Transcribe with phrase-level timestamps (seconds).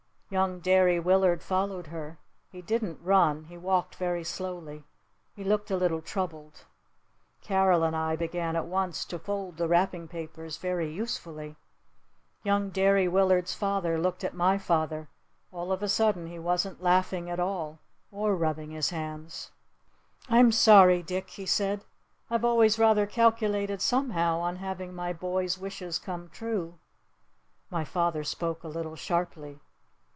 [0.33, 2.17] Young Derry Willard followed her.
[2.49, 3.43] He didn't run.
[3.49, 4.85] He walked very slowly.
[5.35, 6.63] He looked a little troubled.
[7.41, 11.57] Carol and I began at once to fold the wrapping papers very usefully.
[12.45, 15.09] Young Derry Willard's father looked at my father.
[15.51, 17.79] All of a sudden he wasn't laughing at all.
[18.09, 19.51] Or rubbing his hands.
[20.29, 21.83] "I'm sorry, Dick," he said.
[22.29, 26.79] "I've always rather calculated somehow on having my boy's wishes come true."
[27.69, 29.59] My father spoke a little sharply.